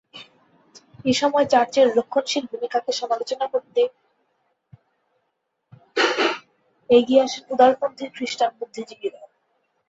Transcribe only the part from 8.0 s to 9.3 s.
খ্রিষ্টান বুদ্ধিজীবীরাও।